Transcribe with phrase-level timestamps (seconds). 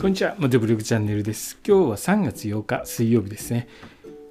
[0.00, 1.58] こんにちは、モテブログチャンネルです。
[1.62, 3.68] 今日は3月8日水曜日ですね。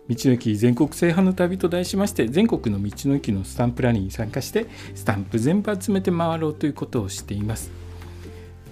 [0.10, 7.70] 道の駅全国制覇の旅と題しまして、全国の道の駅のスタンプラリーに参加して、スタンプ全部集めて回ろうということをしています。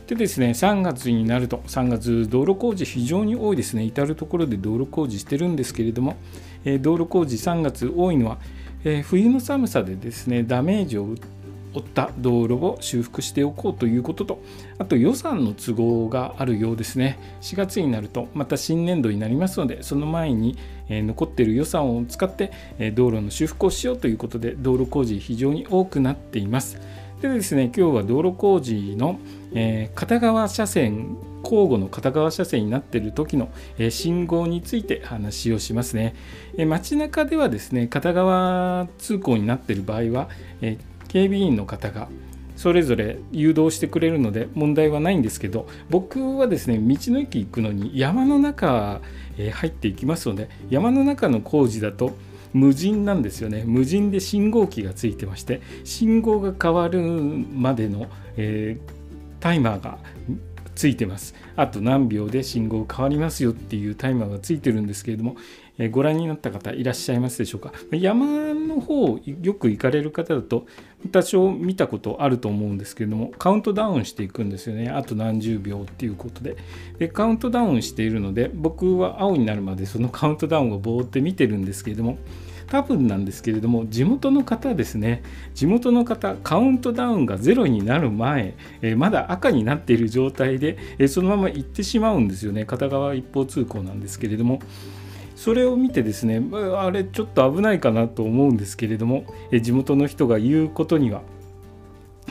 [0.07, 3.83] でですね、3月になると、3月道路工事非常に多いですね。
[3.83, 6.17] 至る所で道路工事してるんですけれども、
[6.65, 8.39] え道路工事3月多いのは、
[8.83, 11.36] え冬の寒さでですね、ダメージを負って
[11.77, 14.41] 負った道路を修復しておこうということと
[14.77, 17.19] あと予算の都合があるようですね。
[17.41, 20.57] 4月になるとまた新年度になりますのでその前に、
[20.89, 22.51] 残っている予算を使って、
[22.95, 26.79] 道路の修復をしようということで道路工事非常に多くなっています。
[27.21, 29.19] でですね今日は道路工事の、
[29.53, 36.13] え、片側車線交互の片側車線になっている時の、え、信号について話をしますね、
[36.57, 40.29] え、街中ではですね片側通行になっている場合は、
[41.07, 42.07] 警備員の方が
[42.55, 48.99] それぞれ誘導してくれるので問題はないんですけど僕はですね道の駅行くのに山の中
[49.37, 52.17] へ入っていきますので山の中の工事だと
[52.53, 53.63] 無人なんですよね。
[53.67, 58.93] 無人で信号機がついてまして信号が変わるまでの、えー、
[59.39, 59.99] タイマーが
[60.77, 61.33] ついてます。
[61.55, 65.35] あと何秒で信号変わりますよっていうタイマーがついてるんですけれども
[65.79, 67.73] えご覧になった方いらっしゃいますでしょうか。
[67.91, 70.67] 山の方よく行かれる方だと
[71.11, 74.89] 多少見たことあると思うんですけれどもカウントダウンしていくんですよね。
[74.89, 76.57] あと何十秒っていうことで。
[76.99, 82.19] でカウントダウンしているので僕は青になるまでそのカウントダウンをぼーって見てるんですけれども
[82.67, 85.23] 多分なんですけれども地元の方ですね。
[85.53, 92.65] 地元の方カウントダウンがゼロになる前、えまだ赤になっている状態で、えそのまま行ってしまうんですよね。
[92.65, 94.59] 片側一方通行なんですけれども。
[95.37, 96.41] それを見てですね
[96.77, 99.23] あれちょっと危ないかなと思うんですけれども
[99.61, 101.21] 地元の人が言うことには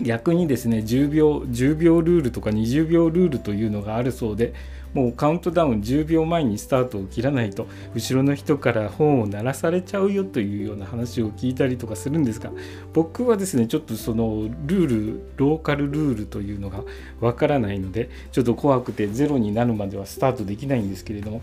[0.03, 4.53] 逆にですね10秒10秒ルールとか20秒ルールというのがあるそうで
[4.97, 12.51] もうカウントダウン10秒前にスタートを切らないと後ろの人から本を鳴らされちゃうよというような話を聞いたりとかするんですが
[12.95, 16.83] 僕はですねちょっとそのルールローカルルールというのが
[17.21, 21.43] わからないのでちょっと怖くてゼロになるまではスタートできないんですけれども、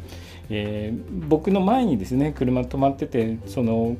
[0.49, 3.97] えー、僕の前にですね車止まっててその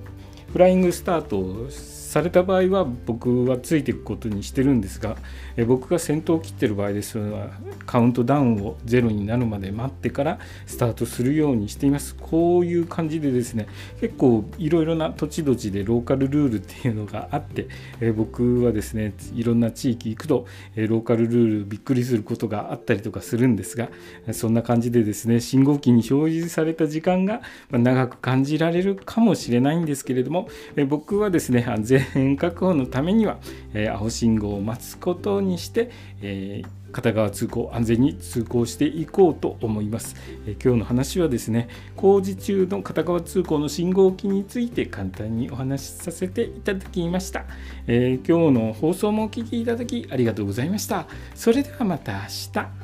[0.52, 1.68] フライングスタートを
[2.14, 5.18] された場合は僕はついていくことにしてるんですが、
[5.58, 7.18] え僕が先頭を切ってる場合です。
[7.18, 7.50] は
[7.88, 10.38] カウントダウンをゼロになるまで待ってから
[10.68, 12.14] スタートするようにしています。
[12.14, 13.66] こういう感じでですね
[14.00, 17.68] 結構いろいろな土地土地でローカルルールっていうのがあって、
[18.00, 20.46] え僕はですねいろんな地域行くと、
[20.76, 23.90] えローカルルールびっくりすることがあったりとかするんですが
[24.34, 27.42] そんな感じでですね信号機に表示された時間が
[27.72, 33.38] 長く感じられるかもしれないんですけれども、え僕はですね安全全確保のためには、
[33.74, 35.92] えー、青信号を待つことにして、
[36.22, 40.16] えー、片側通行安全に通行していこうと思います、
[40.46, 47.46] え、今日の話はですね工事中の片側通行の信号機について簡単にお話しさせていただきました、
[47.88, 51.08] え今日の放送もお聴きいただきありがとうございました。
[51.36, 52.20] それではまた明
[52.54, 52.83] 日。